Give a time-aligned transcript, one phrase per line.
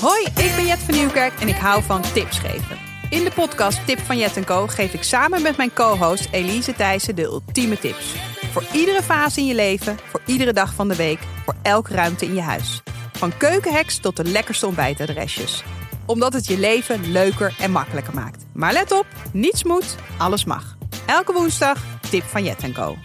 [0.00, 2.78] Hoi, ik ben Jet van Nieuwkerk en ik hou van tips geven.
[3.10, 7.16] In de podcast Tip van Jet Co geef ik samen met mijn co-host Elise Thijssen
[7.16, 8.14] de ultieme tips.
[8.52, 12.24] Voor iedere fase in je leven, voor iedere dag van de week, voor elke ruimte
[12.24, 12.82] in je huis.
[13.12, 15.62] Van keukenheks tot de lekkerste ontbijtadresjes.
[16.06, 18.44] Omdat het je leven leuker en makkelijker maakt.
[18.52, 20.76] Maar let op, niets moet, alles mag.
[21.06, 22.96] Elke woensdag Tip van Jet Co.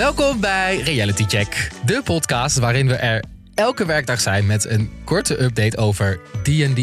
[0.00, 5.42] Welkom bij Reality Check, de podcast waarin we er elke werkdag zijn met een korte
[5.42, 6.80] update over D&D.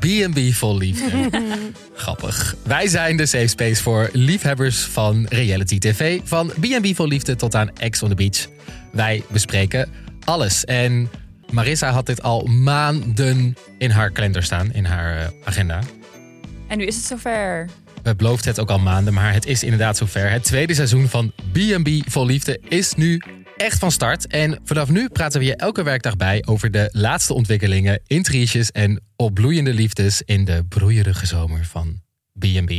[0.00, 1.30] B&B vol liefde.
[1.94, 2.54] Grappig.
[2.62, 6.20] Wij zijn de safe space voor liefhebbers van reality tv.
[6.24, 8.46] Van B&B vol liefde tot aan Ex on the Beach.
[8.92, 9.88] Wij bespreken
[10.24, 10.64] alles.
[10.64, 11.10] En
[11.50, 15.78] Marissa had dit al maanden in haar kalender staan, in haar eh, agenda.
[16.68, 17.68] En nu is het zover.
[18.04, 20.30] We beloofden het ook al maanden, maar het is inderdaad zover.
[20.30, 23.22] Het tweede seizoen van B&B Vol Liefde is nu
[23.56, 24.26] echt van start.
[24.26, 29.00] En vanaf nu praten we je elke werkdag bij over de laatste ontwikkelingen, intriges en
[29.16, 32.02] opbloeiende liefdes in de broeierige zomer van
[32.38, 32.72] B&B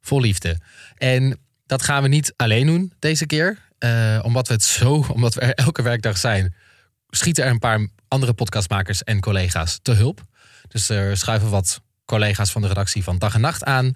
[0.00, 0.60] Vol Liefde.
[0.96, 5.34] En dat gaan we niet alleen doen deze keer, eh, omdat we het zo, omdat
[5.34, 6.54] we er elke werkdag zijn,
[7.10, 10.22] schieten er een paar andere podcastmakers en collega's te hulp.
[10.68, 13.94] Dus er schuiven wat collega's van de redactie van Dag en Nacht aan.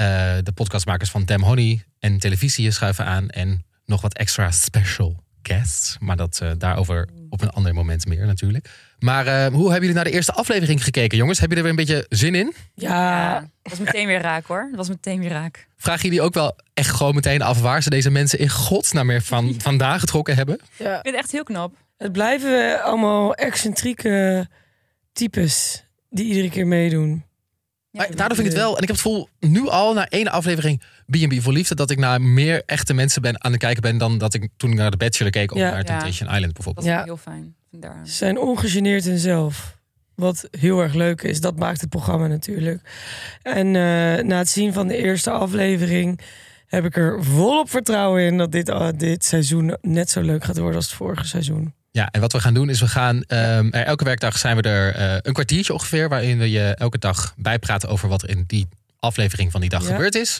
[0.00, 3.28] Uh, de podcastmakers van Dem Honey en televisie schuiven aan.
[3.28, 5.96] En nog wat extra special guests.
[6.00, 8.70] Maar dat uh, daarover op een ander moment meer natuurlijk.
[8.98, 11.38] Maar uh, hoe hebben jullie naar de eerste aflevering gekeken, jongens?
[11.38, 12.54] Hebben jullie er weer een beetje zin in?
[12.74, 14.66] Ja, dat was meteen weer raak hoor.
[14.68, 15.68] Dat was meteen weer raak.
[15.76, 19.22] Vragen jullie ook wel echt gewoon meteen af waar ze deze mensen in godsnaam meer
[19.22, 20.60] van vandaan getrokken hebben?
[20.76, 20.96] Ja.
[20.96, 21.74] Ik vind het echt heel knap.
[21.96, 24.46] Het blijven allemaal excentrieke
[25.12, 27.24] types die iedere keer meedoen.
[27.98, 28.76] Maar daardoor vind ik het wel.
[28.76, 31.98] En ik heb het gevoel nu al na één aflevering B&B voor liefde dat ik
[31.98, 34.90] naar meer echte mensen ben aan het kijken ben dan dat ik toen ik naar
[34.90, 35.70] de Bachelor keek of Ja.
[35.70, 36.86] naar Temptation Island bijvoorbeeld.
[36.86, 37.04] Dat is Ja.
[37.04, 37.54] heel fijn.
[38.04, 39.76] Ze zijn ongegeneerd in zelf.
[40.14, 41.40] Wat heel erg leuk is.
[41.40, 42.80] Dat maakt het programma natuurlijk.
[43.42, 46.20] En eh, na het zien van de eerste aflevering
[46.66, 50.58] heb ik er volop vertrouwen in dat dit, uh, dit seizoen net zo leuk gaat
[50.58, 51.74] worden als het vorige seizoen.
[51.98, 54.62] Ja, en wat we gaan doen is we gaan ehm, er elke werkdag zijn we
[54.62, 58.44] er eh, een kwartiertje ongeveer waarin we je elke dag bijpraten over wat er in
[58.46, 58.68] die
[59.00, 59.88] aflevering van die dag Ja.
[59.88, 60.38] gebeurd is.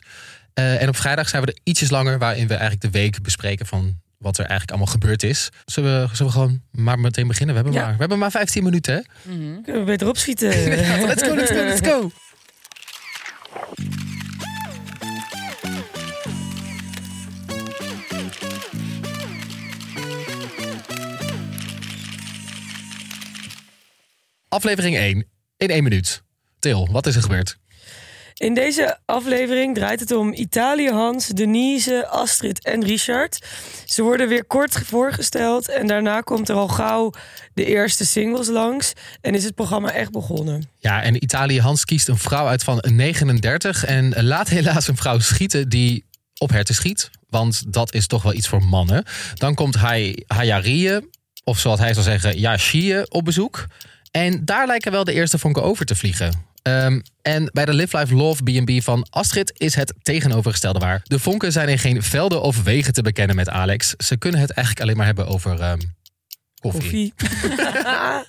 [0.54, 3.66] Eh, en op vrijdag zijn we er ietsjes langer waarin we eigenlijk de week bespreken
[3.66, 5.48] van wat er eigenlijk allemaal gebeurd is.
[5.64, 7.54] Zullen we, zullen we gewoon maar meteen beginnen?
[7.54, 7.84] We hebben, Ja.
[7.86, 8.94] maar, we hebben maar 15 minuten.
[8.94, 9.32] Hè?
[9.32, 9.62] Mhm.
[9.62, 10.48] Kunnen we beter opschieten?
[11.06, 12.10] let's go, let's go, let's go.
[24.48, 25.26] Aflevering 1
[25.56, 26.22] in één minuut.
[26.58, 27.58] Til, wat is er gebeurd?
[28.34, 33.46] In deze aflevering draait het om Italië, Hans, Denise, Astrid en Richard.
[33.84, 37.12] Ze worden weer kort voorgesteld en daarna komt er al gauw
[37.54, 38.92] de eerste singles langs.
[39.20, 40.68] En is het programma echt begonnen.
[40.78, 45.18] Ja, en Italië Hans kiest een vrouw uit van 39 en laat helaas een vrouw
[45.18, 46.04] schieten die
[46.38, 47.10] op herten schiet.
[47.28, 49.04] Want dat is toch wel iets voor mannen.
[49.34, 51.10] Dan komt hij Hayarie,
[51.44, 53.66] of zoals hij zou zeggen, Yashie op bezoek.
[54.10, 56.46] En daar lijken wel de eerste vonken over te vliegen.
[56.62, 61.00] Ehm, en bij de Live Life Love B&B van Astrid is het tegenovergestelde waar.
[61.04, 63.94] De vonken zijn in geen velden of wegen te bekennen met Alex.
[63.96, 65.78] Ze kunnen het eigenlijk alleen maar hebben over ehm,
[66.60, 67.12] koffie.
[67.16, 67.56] Koffie.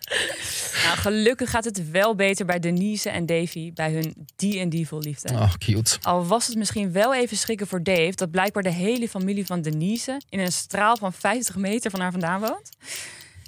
[0.83, 5.33] Nou, gelukkig gaat het wel beter bij Denise en Davy bij hun D&D vol liefde.
[5.33, 5.97] Oh, cute.
[6.01, 8.15] Al was het misschien wel even schrikken voor Dave...
[8.15, 10.21] dat blijkbaar de hele familie van Denise...
[10.29, 12.69] in een straal van 50 meter van haar vandaan woont.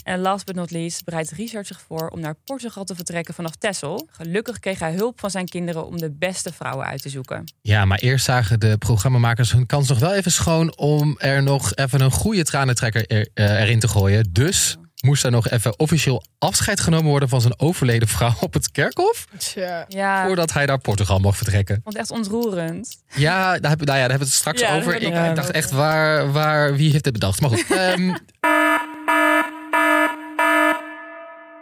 [0.03, 3.55] En last but not least bereidt Richard zich voor om naar Portugal te vertrekken vanaf
[3.55, 4.07] Texel.
[4.11, 7.43] Gelukkig kreeg hij hulp van zijn kinderen om de beste vrouwen uit te zoeken.
[7.61, 11.75] Ja, maar eerst zagen de programmamakers hun kans nog wel even schoon om er nog
[11.75, 14.29] even een goede tranentrekker er, eh, erin te gooien.
[14.31, 18.71] Dus moest er nog even officieel afscheid genomen worden van zijn overleden vrouw op het
[18.71, 19.25] kerkhof.
[19.37, 19.85] Tja.
[19.87, 21.75] Ja, Voordat hij naar Portugal mocht vertrekken.
[21.83, 22.97] vond het echt ontroerend.
[23.15, 24.95] Ja, daar, heb, nou ja, daar hebben we het straks Ja, over.
[24.95, 27.41] Ik, ik dacht echt, waar, waar, wie heeft dit bedacht?
[27.41, 27.65] Maar goed.
[27.77, 28.15] ehm,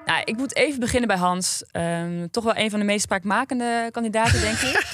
[0.10, 1.64] Nou, ik moet even beginnen bij Hans.
[1.72, 4.86] Ehm, toch wel een van de meest spraakmakende kandidaten, denk ik.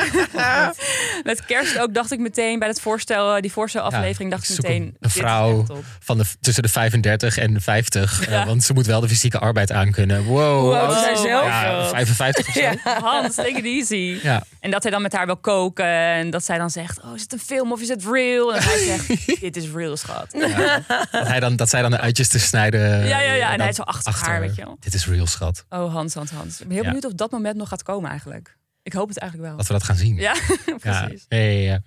[1.24, 4.82] Met kerst ook dacht ik meteen bij het voorstel, die voorstelaflevering, Ja, dacht ik meteen.
[4.84, 5.66] een is vrouw.
[6.00, 8.30] van de, tussen de 35 en de 50.
[8.30, 8.40] Ja.
[8.42, 10.24] eh, want ze moet wel de fysieke arbeid aankunnen.
[10.24, 10.74] Wow.
[10.74, 11.46] Is Oh, zelf?
[11.46, 12.90] Ja, 55 of zo.
[13.10, 14.20] Hans, take it easy.
[14.24, 14.44] Ja.
[14.60, 15.86] En dat hij dan met haar wil koken.
[15.86, 18.56] En dat zij dan zegt, oh, is het een film of is het real?
[18.56, 19.08] En hij zegt,
[19.42, 20.26] dit is real, schat.
[20.38, 20.82] Ja, Ja.
[21.12, 23.08] Dat, hij dan, dat zij dan de uitjes te snijden.
[23.08, 23.44] ja, ja.
[23.52, 24.78] En dan hij zo achter, haar, weet je wel.
[24.80, 25.66] Dit is real, schat.
[25.69, 26.54] Oh, Hans, Hans, Hans.
[26.62, 26.83] Ik ben heel Ja.
[26.92, 28.57] benieuwd of dat moment nog gaat komen eigenlijk.
[28.83, 29.57] Ik hoop het eigenlijk wel.
[29.57, 30.16] dat we dat gaan zien.
[30.16, 30.36] Ja,
[30.66, 30.75] ja.
[30.77, 31.25] precies.
[31.30, 31.81] Ja, ja, ja.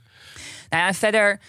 [0.68, 1.40] Nou ja, en verder,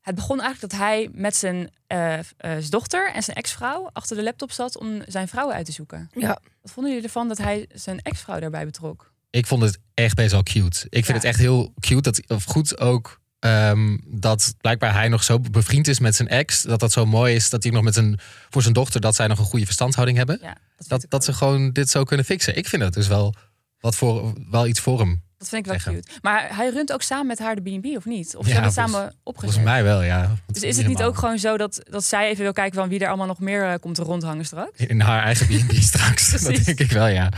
[0.00, 4.16] het begon eigenlijk dat hij met zijn, eh, eh, zijn dochter en zijn ex-vrouw achter
[4.16, 6.10] de laptop zat om zijn vrouw uit te zoeken.
[6.14, 6.38] Ja.
[6.62, 9.12] Wat vonden jullie ervan dat hij zijn ex-vrouw daarbij betrok?
[9.30, 10.86] Ik vond het echt best wel cute.
[10.88, 11.14] Ik vind Ja.
[11.14, 12.00] het echt heel cute.
[12.02, 16.62] Dat, of goed ook ehm, dat blijkbaar hij nog zo bevriend is met zijn ex.
[16.62, 19.26] Dat dat zo mooi is dat hij nog met zijn, voor zijn dochter, dat zij
[19.26, 20.38] nog een goede verstandhouding hebben.
[20.42, 20.56] Ja,
[20.88, 22.56] dat, Dat, ze gewoon dit zo kunnen fixen.
[22.56, 23.34] Ik vind dat dus wel,
[23.80, 25.22] wat voor, wel iets voor hem.
[25.38, 26.02] dat vind ik wel zeggen.
[26.02, 26.18] cute.
[26.22, 28.36] Maar hij runt ook samen met haar de B&B, of niet?
[28.36, 29.52] Of Ja, ze hebben het volgens- samen opgezet?
[29.54, 30.34] Volgens mij wel, ja.
[30.46, 32.98] Dus is het niet ook gewoon zo dat, dat zij even wil kijken van wie
[33.00, 34.78] er allemaal nog meer eh, komt rondhangen straks?
[34.78, 36.30] In haar eigen B&B straks.
[36.42, 37.28] dat denk ik wel, ja.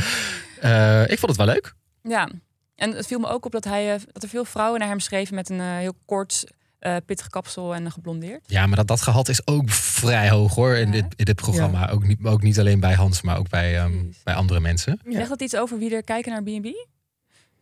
[0.61, 1.75] Eh, ik vond het wel leuk.
[2.02, 2.29] Ja,
[2.76, 5.00] en het viel me ook op dat, hij, eh, dat er veel vrouwen naar hem
[5.00, 6.44] schreven met een heel kort,
[6.84, 8.40] eh, pittig kapsel en geblondeerd.
[8.46, 11.36] Ja, maar dat, dat gehalte is ook vrij hoog hoor in, Ja, dit, in dit
[11.36, 11.90] programma.
[11.90, 13.92] Ook, niet, ook niet alleen bij Hans, maar ook bij, ehm,
[14.25, 15.00] bij andere mensen.
[15.04, 15.16] Ja.
[15.16, 16.66] Zegt dat iets over wie er kijken naar B&B?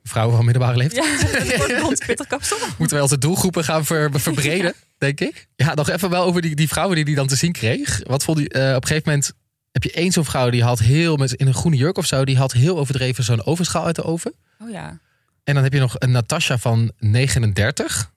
[0.03, 1.99] Vrouwen van middelbare leeftijd.
[2.07, 2.57] Pittig kapsel.
[2.67, 5.47] Moeten wij onze doelgroepen gaan ver- verbreden, denk ik.
[5.57, 8.01] Ja, nog even wel over die, die vrouwen die die dan te zien kreeg.
[8.07, 9.33] Wat vond die, eh, op een gegeven moment
[9.73, 12.25] heb je één zo'n vrouw die had heel, met, in een groene jurk of zo,
[12.25, 14.35] die had heel overdreven zo'n ovenschaal uit de oven.
[14.59, 14.99] Oh ja.
[15.45, 18.12] En dan heb je nog een Natasha van 39.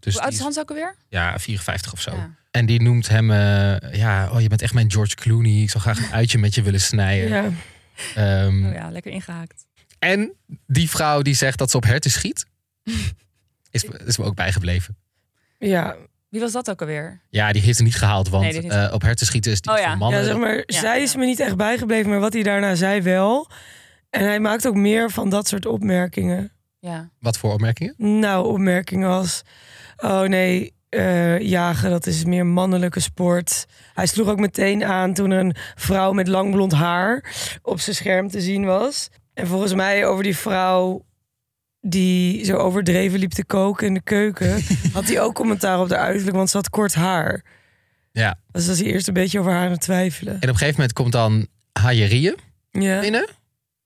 [0.00, 0.94] Dus Hoe oud is Hans ook alweer?
[1.08, 2.14] Ja, 54 of zo.
[2.14, 2.30] Ja.
[2.50, 5.62] En die noemt hem, eh, ja, oh, je bent echt mijn George Clooney.
[5.62, 7.28] Ik zou graag een uitje met je willen snijden.
[7.28, 7.50] Ja.
[8.14, 9.66] Ehm, Oh ja, lekker ingehaakt.
[9.98, 10.32] En
[10.66, 12.46] die vrouw die zegt dat ze op herten schiet,
[13.70, 14.96] is, is me ook bijgebleven.
[15.58, 15.96] Ja.
[16.28, 17.20] Wie was dat ook alweer?
[17.30, 19.72] Ja, die heeft ze niet gehaald, want Nee, niet eh, op herten schieten is die
[19.72, 19.94] Oh ja.
[19.94, 20.20] mannen.
[20.20, 23.02] ja, zeg maar, Ja, zij is me niet echt bijgebleven, maar wat hij daarna zei
[23.02, 23.50] wel.
[24.10, 26.52] En hij maakt ook meer van dat soort opmerkingen.
[26.78, 27.10] Ja.
[27.18, 27.94] Wat voor opmerkingen?
[27.96, 29.42] Nou, opmerkingen als...
[30.00, 33.66] Oh nee, eh, jagen, dat is meer mannelijke sport.
[33.94, 37.24] Hij sloeg ook meteen aan toen een vrouw met lang blond haar
[37.62, 39.08] op zijn scherm te zien was.
[39.34, 41.04] En volgens mij over die vrouw
[41.80, 44.62] die zo overdreven liep te koken in de keuken...
[44.92, 47.44] had hij ook commentaar op de uiterlijk, want ze had kort haar.
[48.12, 48.38] Ja.
[48.52, 50.32] Dus was hij eerst een beetje over haar aan het twijfelen.
[50.32, 52.34] En op een gegeven moment komt dan Hayerie
[52.70, 53.28] Ja, binnen.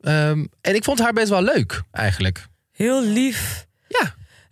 [0.00, 2.46] Ehm, en ik vond haar best wel leuk, eigenlijk.
[2.70, 3.66] heel lief.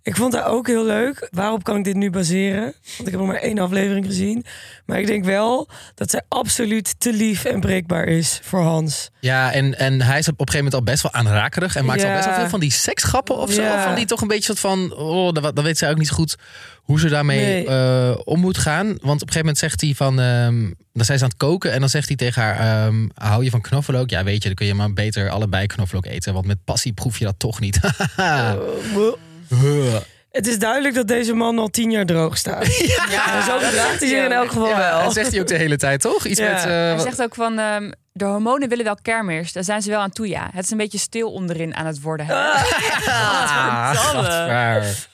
[0.05, 1.29] Ik vond haar ook heel leuk.
[1.31, 2.63] Waarop kan ik dit nu baseren?
[2.63, 4.45] Want ik heb nog maar één aflevering gezien.
[4.87, 9.11] Maar ik denk wel dat zij absoluut te lief en breekbaar is voor Hans.
[9.21, 11.77] Ja, en, en hij is op een gegeven moment al best wel aanrakerig.
[11.77, 13.63] En maakt al best wel veel van die seksgrappen of zo.
[13.63, 13.85] Ja.
[13.85, 14.95] Van die toch een beetje soort van...
[14.97, 16.37] Oh, dan, dan weet zij ook niet goed
[16.83, 17.67] hoe ze daarmee Nee.
[17.67, 18.87] eh, om moet gaan.
[18.87, 20.21] Want op een gegeven moment zegt hij van...
[20.21, 22.87] ehm, dan zijn ze aan het koken en dan zegt hij tegen haar...
[22.87, 24.11] ehm, hou je van knoflook?
[24.11, 26.35] Ja, weet je, dan kun je maar beter allebei knoflook eten.
[26.35, 27.81] Want met passie proef je dat toch niet.
[29.53, 29.95] Uh,
[30.31, 32.67] Het is duidelijk dat deze man al tien jaar droog staat.
[33.11, 35.03] Ja, zo gedraagt hij zich in elk geval wel.
[35.03, 36.25] dat zegt hij ook de hele tijd, toch?
[36.27, 36.51] Iets Ja.
[36.53, 36.59] met...
[36.61, 39.53] eh, Hij zegt ook van, ehm, de hormonen willen wel kermis.
[39.53, 40.51] Daar zijn ze wel aan toe, ja.
[40.53, 42.27] Het is een beetje stil onderin aan het worden.
[42.27, 42.35] hè.
[42.35, 45.07] Ah, gadver.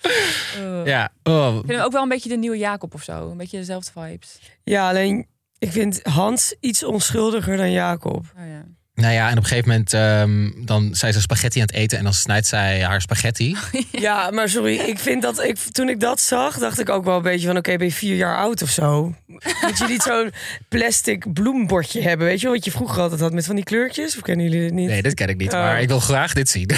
[0.58, 0.86] Uh.
[0.86, 3.30] Ja, oh, Ik vind hem ook wel een beetje de nieuwe Jacob of zo.
[3.30, 4.38] Een beetje dezelfde vibes.
[4.64, 5.26] Ja, alleen
[5.58, 8.24] ik vind Hans iets onschuldiger dan Jacob.
[8.38, 8.64] Oh, ja.
[9.00, 11.98] Nou ja, en op een gegeven moment ehm, dan zijn ze spaghetti aan het eten
[11.98, 13.56] en dan snijdt zij haar spaghetti.
[13.90, 17.16] Ja, maar sorry, ik vind dat ik toen ik dat zag, dacht ik ook wel
[17.16, 19.14] een beetje van: oké, ben je vier jaar oud of zo?
[19.26, 20.32] Moet je niet zo'n
[20.68, 24.16] plastic bloembordje hebben, weet je wel, wat je vroeger altijd had met van die kleurtjes?
[24.16, 24.88] Of kennen jullie dit niet?
[24.88, 25.58] Nee, dit ken ik niet, Oh.
[25.58, 26.66] maar ik wil graag dit zien.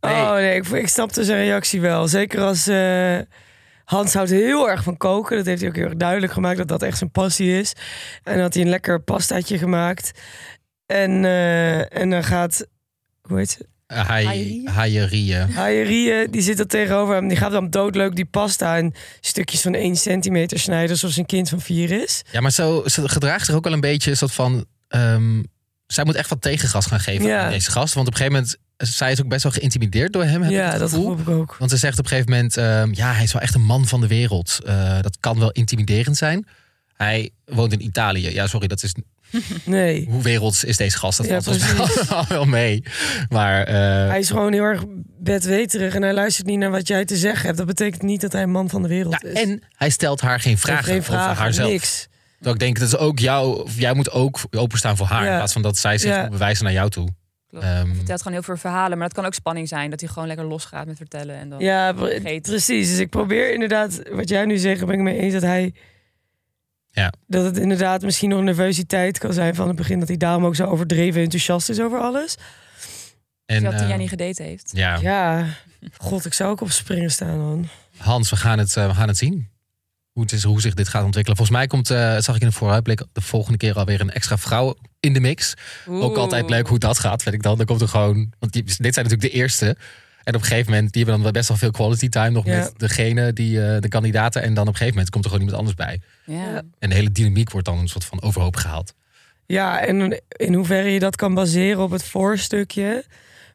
[0.00, 0.14] nee.
[0.14, 2.08] Oh nee, ik, ik snapte zijn reactie wel.
[2.08, 3.18] Zeker als eh,
[3.84, 5.36] Hans houdt heel erg van koken.
[5.36, 7.72] Dat heeft hij ook heel erg duidelijk gemaakt dat dat echt zijn passie is.
[8.22, 10.10] En had hij een lekker pastaatje gemaakt.
[10.86, 12.66] En, eh, en dan gaat,
[13.22, 13.66] hoe heet ze?
[13.94, 14.68] Hayerie?
[14.70, 15.50] Hajerieën.
[15.52, 17.28] Hayerie, die zit er tegenover hem.
[17.28, 20.96] Die gaat dan doodleuk die pasta in stukjes van 1 centimeter snijden.
[20.98, 22.22] Ze een kind van vier is.
[22.32, 24.64] Ja, maar zo, ze gedraagt zich ook wel een beetje een soort van...
[24.88, 25.42] ehm,
[25.86, 27.44] zij moet echt wat tegengas gaan geven Ja.
[27.44, 27.94] aan deze gast.
[27.94, 30.56] Want op een gegeven moment, zij is ook best wel geïntimideerd door hem, heb ik
[30.56, 31.56] Ja, dat geloof ik ook.
[31.58, 33.86] Want ze zegt op een gegeven moment, ehm, ja, hij is wel echt een man
[33.86, 34.58] van de wereld.
[34.64, 36.46] Eh, dat kan wel intimiderend zijn.
[36.94, 38.30] Hij woont in Italië.
[38.32, 38.94] Ja, sorry, dat is
[39.64, 40.06] Nee.
[40.10, 41.18] hoe werelds is deze gast?
[41.18, 42.82] Dat Ja, valt ons wel, wel mee.
[43.28, 43.74] Maar eh,
[44.08, 44.84] Hij is gewoon heel erg
[45.20, 47.56] bedweterig en hij luistert niet naar wat jij te zeggen hebt.
[47.58, 49.42] Dat betekent niet dat hij een man van de wereld ja, is.
[49.42, 51.70] en hij stelt haar geen vragen, geen vragen, over haarzelf.
[51.70, 52.08] niks.
[52.40, 55.24] Dat ik denk, dat is ook jou, jij moet ook openstaan voor haar.
[55.24, 55.30] Ja.
[55.30, 56.20] In plaats van dat zij zich Ja.
[56.20, 57.08] moet bewijzen naar jou toe.
[57.48, 57.64] Klopt.
[57.64, 58.98] Ehm, Hij vertelt gewoon heel veel verhalen.
[58.98, 59.90] Maar dat kan ook spanning zijn.
[59.90, 61.36] Dat hij gewoon lekker losgaat met vertellen.
[61.36, 61.58] En dan...
[61.60, 61.92] Ja,
[62.42, 62.88] precies.
[62.90, 65.74] Dus ik probeer inderdaad, wat jij nu zegt, ben ik mee eens dat hij.
[67.02, 67.12] Ja.
[67.26, 69.98] Dat het inderdaad misschien nog nervositeit kan zijn van het begin.
[69.98, 72.36] Dat hij daarom ook zo overdreven enthousiast is over alles.
[73.46, 74.70] en, dat hij eh, jij niet gedate heeft.
[74.74, 75.46] ja, Ja,
[75.96, 77.68] god, ik zou ook op springen staan dan.
[77.96, 79.48] Hans, we gaan het, eh, we gaan het zien.
[80.12, 81.36] hoe, het is, hoe zich dit gaat ontwikkelen.
[81.36, 84.38] Volgens mij komt, eh, zag ik in de vooruitblik, de volgende keer alweer een extra
[84.38, 85.54] vrouw in de mix.
[85.88, 87.56] Ook altijd leuk hoe dat gaat, vind ik dan.
[87.56, 89.76] Dan komt er gewoon, want die, dit zijn natuurlijk de eerste.
[90.26, 92.56] En op een gegeven moment, die hebben dan best wel veel quality time nog Ja.
[92.58, 94.42] met degene, die, eh, de kandidaten.
[94.42, 96.00] En dan op een gegeven moment komt er gewoon iemand anders bij.
[96.36, 96.62] Ja.
[96.78, 98.94] En de hele dynamiek wordt dan een soort van overhoop gehaald.
[99.46, 103.04] Ja, en in hoeverre je dat kan baseren op het voorstukje.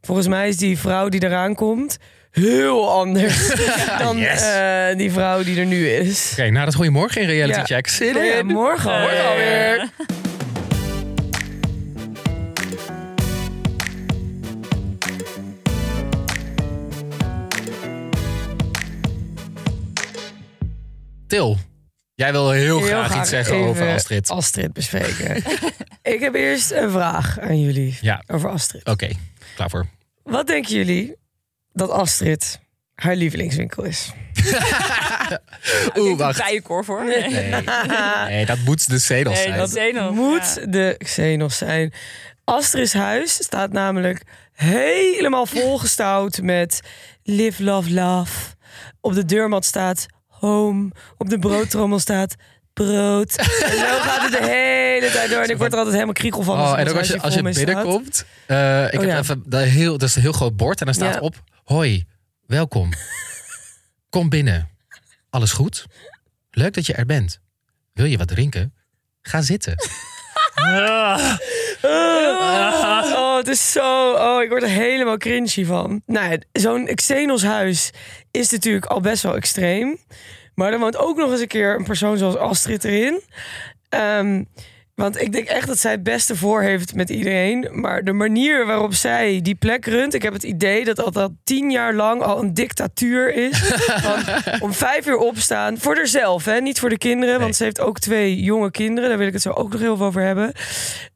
[0.01, 1.97] Volgens mij is die vrouw die eraan komt
[2.31, 3.47] heel anders
[4.03, 4.41] dan Yes.
[4.41, 6.29] eh, die vrouw die er nu is.
[6.31, 7.65] Oké, nou dat goedemorgen in Reality Ja.
[7.65, 7.87] Check.
[7.87, 8.45] Zin Ja, in.
[8.45, 9.89] morgen alweer.
[22.21, 24.29] jij wil heel, Heel graag, graag iets zeggen over Astrid.
[24.29, 25.43] Astrid bespreken.
[26.13, 28.85] ik heb eerst een vraag aan jullie Ja, over Astrid.
[28.85, 29.09] oké.
[29.55, 29.85] Klaar voor.
[30.23, 31.15] Wat denken jullie
[31.73, 32.59] dat Astrid
[32.95, 34.11] haar lievelingswinkel is?
[35.97, 36.37] Oeh, wacht.
[36.43, 37.05] Bijenkorf hoor.
[37.05, 37.27] Nee,
[38.27, 39.57] nee, dat moet de Nee, zijn.
[39.57, 40.65] dat Xenos, moet ja.
[40.65, 41.93] de Xenos zijn.
[42.43, 44.23] Astrid's huis staat namelijk
[44.53, 46.81] helemaal volgestouwd met
[47.23, 48.55] live, love, love.
[49.01, 50.05] Op de deurmat staat
[50.47, 50.89] home.
[51.17, 52.35] Op de broodtrommel staat
[52.73, 53.35] brood.
[53.35, 53.45] En
[53.77, 55.41] zo gaat het de hele tijd door.
[55.41, 56.59] En ik word er altijd helemaal kriegel van.
[56.59, 58.25] Oh, en ook als je, als je binnenkomt.
[58.47, 59.17] eh, ik Oh, heb ja.
[59.19, 60.79] even dat, heel, dat is een heel groot bord.
[60.79, 61.19] En daar staat Ja.
[61.19, 62.05] op: Hoi,
[62.45, 62.89] welkom.
[64.09, 64.69] Kom binnen.
[65.29, 65.85] Alles goed?
[66.51, 67.39] Leuk dat je er bent.
[67.93, 68.73] Wil je wat drinken?
[69.21, 69.75] Ga zitten.
[73.13, 74.13] Oh, het is zo.
[74.13, 76.01] Oh, ik word er helemaal cringy van.
[76.05, 77.91] Nou, zo'n Xenos huis
[78.31, 79.97] is natuurlijk al best wel extreem.
[80.55, 83.21] Maar er woont ook nog eens een keer een persoon zoals Astrid erin.
[83.89, 84.43] Ehm,
[85.01, 87.67] want ik denk echt dat zij het beste voor heeft met iedereen.
[87.71, 90.13] Maar de manier waarop zij die plek runt...
[90.13, 93.57] Ik heb het idee dat dat al tien jaar lang al een dictatuur is.
[94.05, 94.23] Van
[94.59, 95.77] om vijf uur opstaan.
[95.77, 96.59] Voor haarzelf, hè?
[96.59, 97.33] niet voor de kinderen.
[97.35, 97.43] Nee.
[97.43, 99.09] Want ze heeft ook twee jonge kinderen.
[99.09, 100.51] Daar wil ik het zo ook nog heel veel over hebben.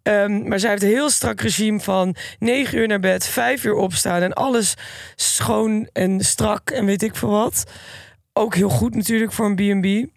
[0.02, 3.76] Ehm, maar zij heeft een heel strak regime van negen uur naar bed, vijf uur
[3.76, 4.74] opstaan en alles
[5.16, 7.64] schoon en strak en weet ik veel wat.
[8.34, 10.14] Ook heel goed natuurlijk voor een B&B.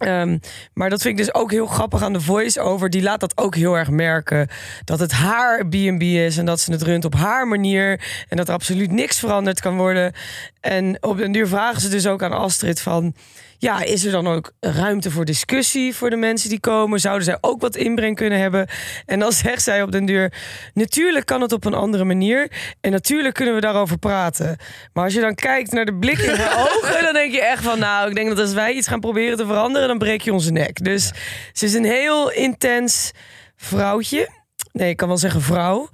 [0.00, 0.38] Ehm,
[0.74, 2.90] maar dat vind ik dus ook heel grappig aan de voice-over.
[2.90, 4.48] Die laat dat ook heel erg merken.
[4.84, 8.00] Dat het haar B&B is en dat ze het runt op haar manier.
[8.28, 10.12] En dat er absoluut niks veranderd kan worden.
[10.60, 13.14] En op den duur vragen ze dus ook aan Astrid van...
[13.60, 17.00] Ja, is er dan ook ruimte voor discussie voor de mensen die komen?
[17.00, 18.68] Zouden zij ook wat inbreng kunnen hebben?
[19.06, 20.32] En dan zegt zij op den duur...
[20.74, 22.50] Natuurlijk kan het op een andere manier.
[22.80, 24.56] En natuurlijk kunnen we daarover praten.
[24.92, 27.02] Maar als je dan kijkt naar de blik in haar ogen...
[27.02, 27.78] dan denk je echt van...
[27.78, 29.88] Nou, ik denk dat als wij iets gaan proberen te veranderen...
[29.88, 30.84] dan breek je onze nek.
[30.84, 31.12] Dus
[31.52, 33.10] ze is een heel intens
[33.56, 34.28] vrouwtje.
[34.72, 35.88] Nee, ik kan wel zeggen vrouw.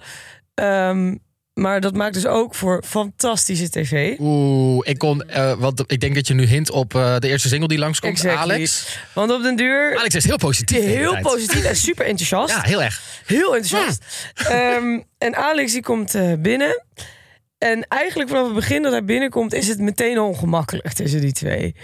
[0.55, 1.15] Ehm,
[1.61, 4.17] maar dat maakt dus ook voor fantastische tv.
[4.19, 5.23] Oeh, ik kon.
[5.23, 8.13] eh, want ik denk dat je nu hint op eh, de eerste single die langskomt.
[8.13, 8.41] Exactly.
[8.43, 8.99] Alex.
[9.13, 9.97] Want op den duur...
[9.99, 10.79] Alex is heel positief.
[10.79, 12.55] Heel positief en super enthousiast.
[12.55, 13.23] Ja, heel erg.
[13.27, 14.05] Heel enthousiast.
[14.35, 16.83] Ehm, en Alex die komt eh, binnen.
[17.59, 19.53] En eigenlijk vanaf het begin dat hij binnenkomt...
[19.53, 21.75] is het meteen ongemakkelijk tussen die twee.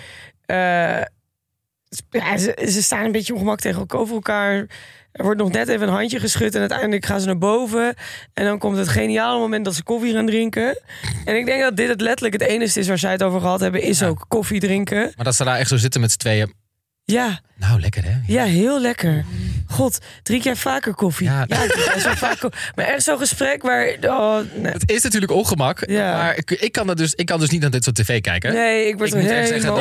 [0.46, 4.66] Ja, ze, ze staan een beetje ongemakkelijk tegen elkaar.
[5.12, 6.54] Er wordt nog net even een handje geschud...
[6.54, 7.94] en uiteindelijk gaan ze naar boven.
[8.34, 10.80] En dan komt het geniale moment dat ze koffie gaan drinken.
[11.24, 12.88] En ik denk dat dit het letterlijk het enige is...
[12.88, 13.82] waar zij het over gehad hebben...
[13.82, 15.12] is ook koffie drinken.
[15.16, 16.61] Maar dat ze daar echt zo zitten met z'n tweeën.
[17.12, 18.18] Ja, Nou, lekker hè?
[18.26, 19.24] ja, heel lekker.
[19.66, 21.26] God, drink jij vaker koffie?
[21.26, 21.44] Ja.
[21.46, 21.56] Ja,
[22.16, 23.96] vaak ko- Maar echt zo'n gesprek waar...
[24.02, 24.72] Oh, nee.
[24.72, 25.88] Het is natuurlijk ongemak.
[25.90, 26.16] Ja.
[26.16, 28.52] Maar ik, ik, kan dat dus, ik kan dus niet naar dit soort tv kijken.
[28.52, 29.80] nee, ik word ik er moet echt zeggen helemaal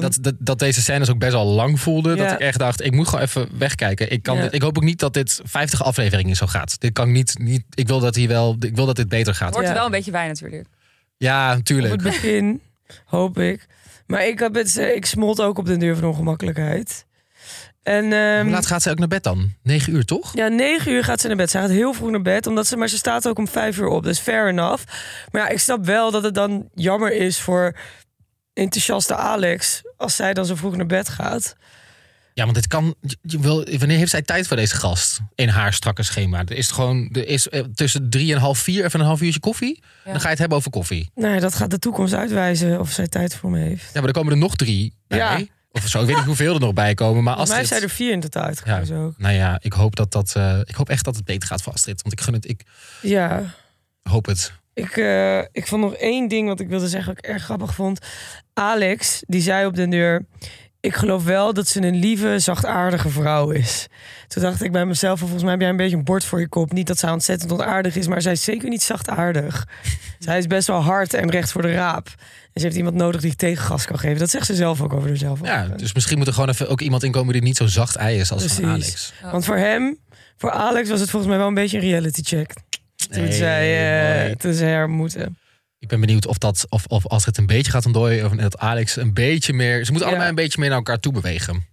[0.00, 2.14] dat, ik dat, dat, dat deze scènes ook best wel lang voelde.
[2.16, 4.10] Dat ik echt dacht, ik moet gewoon even wegkijken.
[4.10, 4.42] Ik, kan Ja.
[4.42, 6.80] dit, ik hoop ook niet dat dit 50 afleveringen zo gaat.
[6.80, 7.62] Dit kan ik niet, niet.
[7.74, 8.56] Ik wil dat hij wel.
[8.60, 9.52] Ik wil dat dit beter gaat.
[9.52, 10.66] Wordt er wel een beetje bij natuurlijk.
[11.16, 11.92] Ja, Op natuurlijk.
[11.92, 12.60] het begin,
[13.04, 13.66] hoop ik.
[14.06, 17.06] Maar ik, heb het, ik smolt ook op de deur van ongemakkelijkheid.
[17.82, 19.52] En ehm, Hoe laat gaat ze ook naar bed dan?
[19.62, 20.34] 9 uur toch?
[20.34, 21.50] ja, negen uur gaat ze naar bed.
[21.50, 23.86] Ze gaat heel vroeg naar bed, omdat ze, maar ze staat ook om vijf uur
[23.86, 24.02] op.
[24.02, 24.84] Dus fair enough.
[25.30, 27.76] Maar ja, ik snap wel dat het dan jammer is voor
[28.52, 29.82] enthousiaste Alex...
[29.96, 31.56] als zij dan zo vroeg naar bed gaat.
[32.36, 32.94] Ja, want dit kan.
[33.22, 35.20] Je wil, wanneer heeft zij tijd voor deze gast?
[35.34, 36.38] In haar strakke schema.
[36.38, 37.08] Er is gewoon.
[37.12, 39.82] Er is eh, tussen drie en half vier even een half uurtje koffie.
[40.04, 40.10] Ja.
[40.10, 41.10] Dan ga je het hebben over koffie.
[41.14, 43.84] Nou ja, dat gaat de toekomst uitwijzen of zij tijd voor me heeft.
[43.84, 45.18] Ja, maar er komen er nog drie bij.
[45.18, 45.40] Ja.
[45.70, 46.00] Of zo.
[46.00, 47.22] Ik weet niet hoeveel er nog bij komen.
[47.22, 47.78] Maar Volgens mij Astrid.
[47.80, 49.18] zijn er vier in totaal uitgekozen ook.
[49.18, 50.32] Nou ja, ik hoop dat dat.
[50.36, 52.02] eh, ik hoop echt dat het beter gaat voor Astrid.
[52.02, 52.48] Want ik gun het.
[52.48, 52.62] Ik
[53.02, 53.54] Ja,
[54.02, 54.52] hoop het.
[54.74, 57.74] ik, eh, ik vond nog één ding wat ik wilde zeggen wat ik erg grappig
[57.74, 57.98] vond.
[58.54, 60.26] Alex, die zei op de deur...
[60.86, 63.86] ik geloof wel dat ze een lieve, zachtaardige vrouw is.
[64.28, 66.48] Toen dacht ik bij mezelf, volgens mij heb jij een beetje een bord voor je
[66.48, 66.72] kop.
[66.72, 69.66] Niet dat zij ontzettend onaardig is, maar zij is zeker niet zachtaardig.
[70.18, 72.06] zij is best wel hard en recht voor de raap.
[72.52, 74.18] En ze heeft iemand nodig die tegengas kan geven.
[74.18, 75.38] Dat zegt ze zelf ook over zichzelf.
[75.42, 78.18] Ja, dus misschien moet er gewoon even ook iemand inkomen die niet zo zacht ei
[78.18, 78.66] is als van.
[78.66, 79.12] Alex.
[79.22, 79.98] Want voor hem,
[80.36, 82.52] voor Alex was het volgens mij wel een beetje een reality check.
[83.10, 84.36] Toen, Nee, zij, eh, mooi.
[84.36, 85.38] toen ze haar moeten.
[85.86, 88.58] Ik ben benieuwd of, dat, of, of als het een beetje gaat ontdooien, of dat
[88.58, 89.84] Alex een beetje meer.
[89.84, 90.06] Ze moeten Ja.
[90.06, 91.66] allemaal een beetje meer naar elkaar toe bewegen.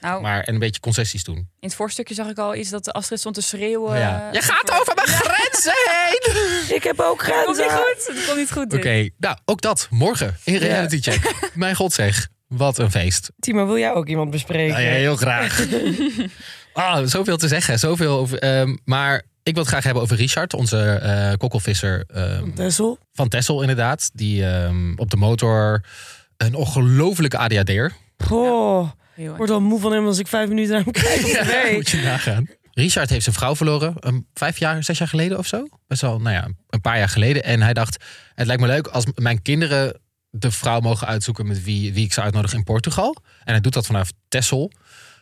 [0.00, 1.36] Nou, Maar, en een beetje concessies doen.
[1.36, 3.98] in het voorstukje zag ik al iets dat de Astrid stond te schreeuwen.
[3.98, 4.26] ja.
[4.28, 6.44] eh, Je gaat over mijn grenzen heen!
[6.76, 7.84] Ik heb ook Het komt niet grenzen.
[7.96, 8.16] goed.
[8.16, 8.74] Het komt niet goed.
[8.74, 9.86] Oké, nou ook dat.
[9.90, 11.32] Morgen in Reality Check.
[11.54, 12.28] Mijn god zeg.
[12.48, 13.30] Wat een feest.
[13.38, 14.72] Timo, wil jij ook iemand bespreken?
[14.74, 15.66] Nou, ja, heel graag.
[16.72, 17.78] ah, zoveel te zeggen.
[17.78, 22.52] Zoveel over, ehm, maar ik wil het graag hebben over Richard, onze eh kokkelvisser ehm,
[22.54, 22.98] Tessel?
[23.12, 24.10] van Tessel inderdaad.
[24.12, 25.84] Die ehm, op de motor
[26.36, 27.92] een ongelofelijke ADHD'er.
[28.24, 29.36] Goh, erg.
[29.36, 31.72] word al moe van hem als ik vijf minuten naar hem kijk weg.
[31.72, 32.48] moet je nagaan.
[32.72, 35.68] Richard heeft zijn vrouw verloren, um, vijf jaar, zes jaar geleden of zo.
[35.86, 37.44] Best wel, nou ja, een paar jaar geleden.
[37.44, 38.04] En hij dacht,
[38.34, 42.12] het lijkt me leuk als mijn kinderen de vrouw mogen uitzoeken met wie, wie ik
[42.12, 43.16] zou uitnodigen in Portugal.
[43.44, 44.72] En hij doet dat vanaf Texel,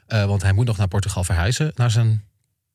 [0.07, 2.28] eh, want hij moet nog naar Portugal verhuizen, naar zijn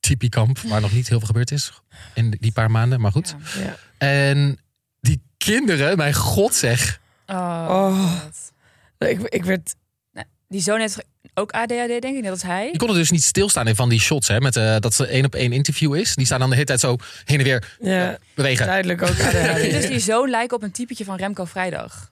[0.07, 1.71] tipi-kamp, waar nog niet heel veel gebeurd is
[2.13, 3.35] in die paar maanden, maar goed.
[3.55, 3.61] Ja.
[3.63, 3.75] Ja.
[3.97, 4.57] En
[4.99, 6.99] die kinderen, mijn god zeg.
[7.27, 8.13] Oh, Oh.
[9.09, 9.75] Ik, ik werd...
[10.47, 12.69] Die zoon heeft ook ADHD, denk ik, net als hij.
[12.69, 15.25] Die konden dus niet stilstaan in van die shots, hè, met eh, dat ze één
[15.25, 16.15] op één interview is.
[16.15, 16.95] Die staan dan de hele tijd zo
[17.25, 18.65] heen en weer Ja, bewegen.
[18.65, 19.71] duidelijk ook ADHD.
[19.71, 22.11] Dus die zoon lijkt op een typetje van Remco Vrijdag.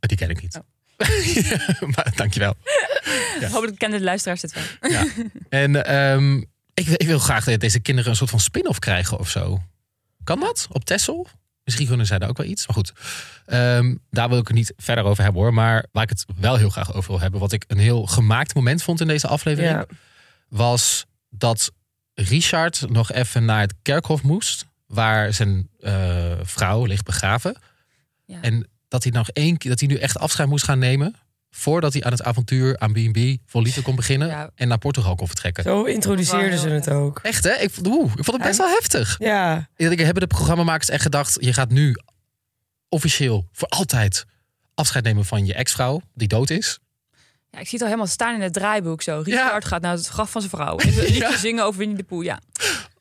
[0.00, 0.56] Die ken ik niet.
[0.56, 1.88] Oh.
[1.96, 2.54] maar dankjewel.
[3.52, 4.90] Hopelijk kennen de luisteraars dit wel.
[4.90, 5.06] Ja.
[5.48, 6.42] En ehm,
[6.74, 9.62] ik, wil- ik wil graag dat deze kinderen een soort van spin-off krijgen of zo.
[10.24, 10.66] Kan dat?
[10.70, 11.26] Op Texel?
[11.64, 12.66] Misschien kunnen zij daar ook wel iets.
[12.66, 12.92] Maar goed,
[13.46, 15.54] ehm, daar wil ik het niet verder over hebben hoor.
[15.54, 18.54] Maar waar ik het wel heel graag over wil hebben, wat ik een heel gemaakt
[18.54, 19.86] moment vond in deze aflevering, Ja.
[20.48, 21.72] was dat
[22.14, 27.56] Richard nog even naar het kerkhof moest, waar zijn eh, vrouw ligt begraven.
[28.24, 28.38] Ja.
[28.40, 31.14] En dat hij nog één keer, dat hij nu echt afscheid moest gaan nemen.
[31.54, 34.28] Voordat hij aan het avontuur aan B&B vol liefde kon beginnen.
[34.28, 34.50] Ja.
[34.54, 35.62] En naar Portugal kon vertrekken.
[35.64, 37.18] Zo introduceerden ze het ook.
[37.22, 37.50] Echt hè?
[37.52, 37.70] Ik, ik
[38.24, 39.16] vond het best wel heftig.
[39.18, 41.36] Ja, Ik denk, hebben de programmamakers echt gedacht...
[41.40, 41.96] je gaat nu
[42.88, 44.24] officieel voor altijd
[44.74, 46.00] afscheid nemen van je ex-vrouw...
[46.14, 46.78] die dood is.
[47.50, 49.20] Ja, ik zie het al helemaal staan in het draaiboek zo.
[49.24, 50.76] Richard gaat naar het graf van zijn vrouw.
[50.84, 51.36] Liedje Ja.
[51.36, 52.24] zingen over Winnie de Pooh.
[52.24, 52.40] Ja.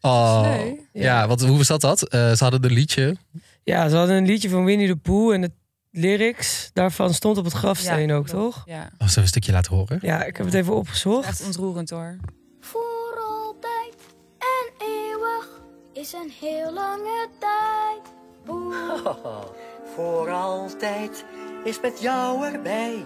[0.02, 0.42] Oh.
[0.42, 0.88] Nee.
[0.94, 2.08] Ja, wat, hoe was dat dat?
[2.08, 3.16] Eh, ze hadden een liedje.
[3.64, 5.52] ja, ze hadden een liedje van Winnie de Pooh en de
[5.92, 8.44] lyrics daarvan stond op het grafsteen Ja, ook, klopt.
[8.56, 8.64] toch?
[8.66, 8.82] Ja.
[8.82, 10.00] Oh, zullen we een stukje laten horen?
[10.02, 11.28] Ja, ik heb het even opgezocht.
[11.28, 12.18] Echt ontroerend hoor.
[12.60, 13.96] Voor altijd
[14.40, 15.62] en eeuwig
[15.94, 18.14] is een heel lange tijd.
[19.96, 21.26] Voor altijd
[21.64, 23.04] is met jou erbij.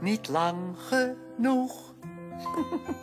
[0.00, 0.56] Niet lang
[0.88, 1.72] genoeg.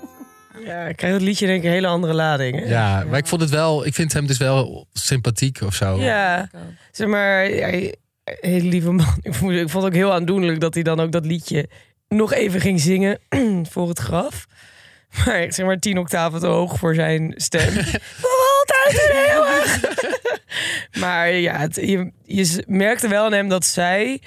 [0.66, 2.60] Ja, ik krijg het liedje denk ik een hele andere lading.
[2.60, 2.66] hè?
[2.66, 3.86] Ja, maar ik vond het wel...
[3.86, 5.98] Ik vind hem dus wel sympathiek of zo.
[6.00, 6.50] Ja,
[6.92, 7.46] zeg maar,
[8.26, 9.16] hele lieve man.
[9.22, 11.70] Ik vond, ik vond het ook heel aandoenlijk dat hij dan ook dat liedje
[12.08, 13.20] nog even ging zingen
[13.72, 14.46] voor het graf.
[15.26, 17.68] Maar zeg maar tien octaven te hoog voor zijn stem.
[18.58, 19.80] altijd eeuwig.
[21.00, 24.22] maar ja, het, je, je merkte wel aan hem dat zij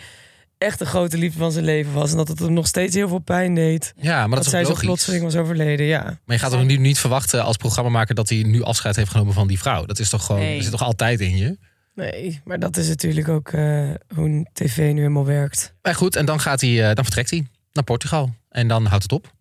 [0.58, 2.10] echt de grote liefde van zijn leven was.
[2.10, 3.92] En dat het hem nog steeds heel veel pijn deed.
[3.96, 6.02] Ja, maar dat, Dat, is ook zij zo plotseling was overleden, ja.
[6.02, 8.14] Maar je gaat er nu niet verwachten als programmamaker...
[8.14, 9.84] dat hij nu afscheid heeft genomen van die vrouw.
[9.84, 10.40] Dat is toch gewoon...
[10.40, 10.54] Nee.
[10.54, 11.58] Dat zit toch altijd in je?
[11.98, 15.74] Nee, maar dat is natuurlijk ook eh, hoe een tv nu helemaal werkt.
[15.82, 18.34] Maar goed, en dan, gaat hij, eh, dan vertrekt hij naar Portugal.
[18.48, 19.32] En dan houdt het op.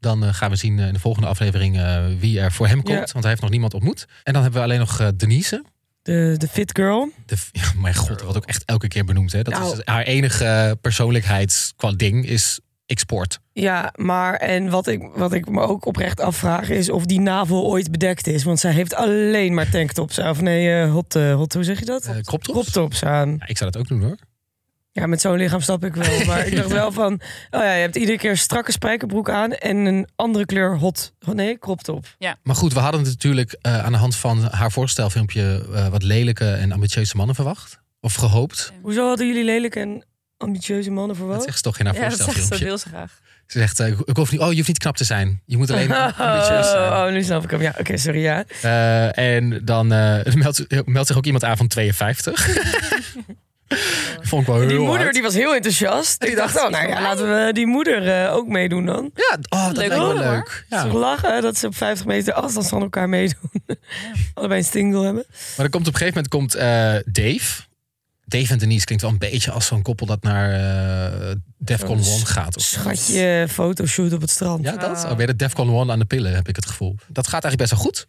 [0.00, 1.76] Dan eh, gaan we zien in de volgende aflevering
[2.18, 2.98] wie er voor hem komt.
[2.98, 3.12] Ja.
[3.12, 4.06] Want hij heeft nog niemand ontmoet.
[4.22, 5.64] En dan hebben we alleen nog Denise.
[6.02, 7.10] De, de fit girl.
[7.26, 9.32] De, ja, mijn god, wat ook echt elke keer benoemd.
[9.32, 9.42] Hè?
[9.42, 9.72] Dat Nou.
[9.72, 13.38] is haar enige persoonlijkheidsding is ik sport.
[13.52, 17.64] Ja, maar en wat ik, wat ik me ook oprecht afvraag is of die navel
[17.64, 18.44] ooit bedekt is.
[18.44, 20.30] Want zij heeft alleen maar tanktops aan.
[20.30, 22.06] Of nee, eh, hot, eh, hot, hoe zeg je dat?
[22.06, 22.60] Uh, Kroptops?
[22.60, 23.36] Kroptops aan.
[23.38, 24.16] Ja, ik zou dat ook doen hoor.
[24.94, 26.24] Ja, met zo'n lichaam stap ik wel.
[26.26, 27.12] Maar ik dacht wel van,
[27.50, 31.12] oh ja, je hebt iedere keer een strakke spijkerbroek aan en een andere kleur hot.
[31.28, 32.16] Oh nee, kroptop.
[32.42, 35.66] Maar goed, we hadden natuurlijk eh, aan de hand van haar voorstelfilmpje...
[35.72, 37.80] eh, wat lelijke en ambitieuze mannen verwacht.
[38.00, 38.72] Of gehoopt.
[38.82, 40.04] Hoezo hadden jullie lelijke en
[40.44, 41.42] ambitieuze mannen Dat verwacht?
[41.42, 43.20] zegt ze toch in haar Ja, dat ze, dat ze graag.
[43.46, 45.42] Ze zegt, eh, ik hoef niet, oh, je hoeft niet knap te zijn.
[45.46, 46.92] Je moet alleen ambitieus zijn.
[46.92, 47.60] Oh, oh, nu snap ik hem.
[47.62, 48.44] Ja, oké, sorry, ja.
[48.62, 52.46] Eh, en dan eh, meldt, meldt zich ook iemand aan van 52.
[54.20, 55.12] Vond ik wel heel Die moeder hard.
[55.12, 56.20] die was heel enthousiast.
[56.20, 59.10] Die Die dacht, dacht, oh, nou ja, laten we die moeder ook meedoen dan.
[59.14, 60.14] Ja, oh, dat Leuk lijkt me hoor.
[60.14, 60.64] leuk.
[60.68, 60.84] Ja.
[60.84, 63.50] Maar lachen dat ze op 50 meter afstand van elkaar meedoen.
[64.34, 65.24] Allebei een stingle hebben.
[65.56, 66.52] dan komt op een gegeven moment komt
[67.14, 67.62] Dave.
[68.26, 72.14] Dave en Denise klinkt wel een beetje als zo'n koppel dat naar eh Defcon Zo'n
[72.14, 72.56] 1 gaat.
[72.56, 72.62] Of.
[72.62, 74.64] Schatje, fotoshoot op het strand.
[74.64, 75.04] Ja, dat?
[75.04, 75.10] Oh.
[75.10, 76.94] Oh, weer de Defcon 1 aan de pillen, heb ik het gevoel.
[77.08, 78.06] Dat gaat eigenlijk best wel goed.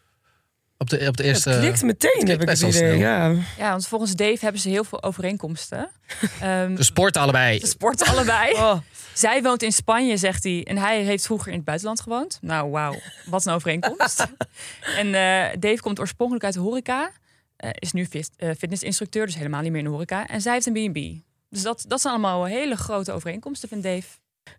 [0.78, 1.50] Op de, op de eerste...
[1.50, 2.98] het klikt meteen, klikt heb ik het idee.
[2.98, 3.34] Ja.
[3.58, 5.90] Ja, want volgens Dave hebben ze heel veel overeenkomsten.
[6.42, 7.60] Ehm De sporten allebei.
[7.60, 8.54] ze sporten allebei.
[8.66, 8.78] Oh,
[9.14, 10.64] Zij woont in Spanje, zegt hij.
[10.64, 12.38] En hij heeft vroeger in het buitenland gewoond.
[12.42, 12.96] Nou, wauw.
[13.26, 14.28] Wat een overeenkomst.
[15.00, 17.12] en eh, Dave komt oorspronkelijk uit de horeca.
[17.58, 20.28] Eh, is nu fit, eh, fitnessinstructeur, dus helemaal niet meer in de horeca.
[20.28, 21.24] En zij heeft een B&B.
[21.50, 24.08] Dus dat, dat zijn allemaal hele grote overeenkomsten, vindt Dave.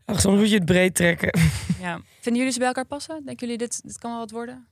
[0.04, 1.38] ach, soms moet je het breed trekken.
[1.80, 2.00] Ja.
[2.20, 3.24] Vinden jullie ze bij elkaar passen?
[3.24, 4.66] Denken jullie, dit, dit kan wel wat worden?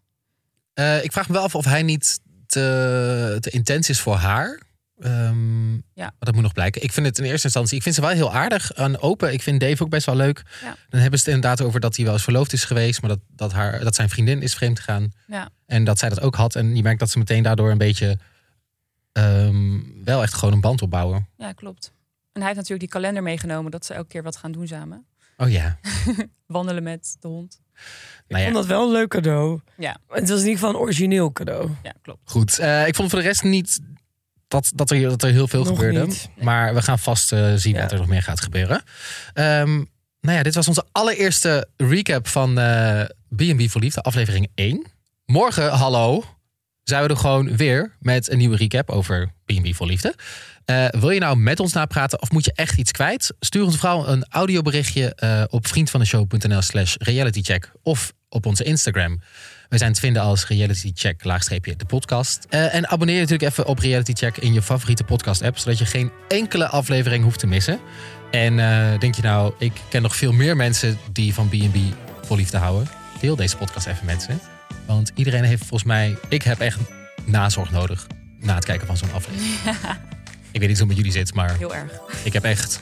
[0.75, 4.61] Eh, ik vraag me wel af of hij niet te, te intens is voor haar.
[4.99, 5.83] Ehm, Ja.
[5.95, 6.83] Maar dat moet nog blijken.
[6.83, 9.33] Ik vind het in eerste instantie, ik vind ze wel heel aardig en open.
[9.33, 10.43] Ik vind Dave ook best wel leuk.
[10.63, 10.77] Ja.
[10.89, 13.19] Dan hebben ze het inderdaad over dat hij wel eens verloofd is geweest, maar dat,
[13.29, 15.13] dat, haar, dat zijn vriendin is vreemd gegaan.
[15.27, 15.49] Ja.
[15.67, 16.55] En dat zij dat ook had.
[16.55, 18.19] En je merkt dat ze meteen daardoor een beetje
[19.13, 21.29] ehm, wel echt gewoon een band opbouwen.
[21.37, 21.93] Ja, klopt.
[22.33, 25.07] En hij heeft natuurlijk die kalender meegenomen dat ze elke keer wat gaan doen samen.
[25.37, 25.79] Oh ja.
[26.47, 27.61] Wandelen met de hond.
[28.29, 29.61] Nou Ik vond dat wel een leuk cadeau.
[29.77, 29.97] Ja.
[30.09, 31.71] Het was in ieder geval een origineel cadeau.
[31.83, 32.31] Ja, klopt.
[32.31, 32.59] goed.
[32.59, 33.81] Eh, ik vond voor de rest niet
[34.55, 36.07] dat, dat, er, dat er heel veel Nog gebeurde.
[36.07, 36.29] niet.
[36.41, 37.81] Maar we gaan vast eh, zien Ja.
[37.81, 38.83] wat er nog meer gaat gebeuren.
[39.33, 39.75] Ehm,
[40.21, 43.01] nou ja, dit was onze allereerste recap van eh
[43.37, 44.87] B&B voor Liefde, aflevering 1.
[45.27, 46.25] Morgen, hallo,
[46.83, 50.15] zijn we er gewoon weer met een nieuwe recap over B&B voor Liefde.
[50.65, 53.35] Eh, wil je nou met ons napraten of moet je echt iets kwijt?
[53.41, 59.21] Stuur ons vooral een audioberichtje eh, op vriendvandeshow.nl slash realitycheck of op onze Instagram.
[59.69, 62.47] We zijn te vinden als realitycheck laagstreepje de podcast.
[62.49, 65.79] Eh, en abonneer je natuurlijk even op Reality Check in je favoriete podcast app, zodat
[65.79, 67.79] je geen enkele aflevering hoeft te missen.
[68.31, 71.77] En eh, denk je nou, ik ken nog veel meer mensen die van B&B
[72.23, 72.89] voor liefde houden.
[73.21, 74.33] Deel deze podcast even met ze.
[74.87, 76.79] Want iedereen heeft volgens mij, ik heb echt
[77.25, 78.07] nazorg nodig
[78.41, 79.55] na het kijken van zo'n aflevering.
[80.53, 82.01] Ik weet niet hoe het met jullie zit, maar Heel erg.
[82.25, 82.81] ik heb echt.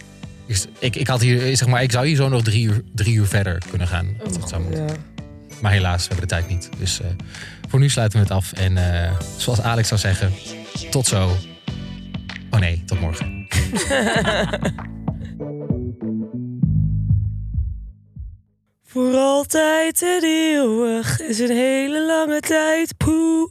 [0.79, 3.27] Ik, ik, had hier, zeg maar, ik zou hier zo nog drie uur, drie uur
[3.27, 4.16] verder kunnen gaan.
[4.25, 4.87] Als het zou moeten.
[4.87, 4.95] Ja.
[5.62, 6.68] Maar helaas, we hebben de tijd niet.
[6.79, 7.07] Dus eh,
[7.68, 8.53] voor nu sluiten we het af.
[8.53, 10.33] En eh, zoals Alex zou zeggen,
[10.90, 11.37] tot zo.
[12.51, 13.46] Oh nee, tot morgen.
[18.85, 22.96] Voor altijd en eeuwig is een hele lange tijd.
[22.96, 23.51] Poe.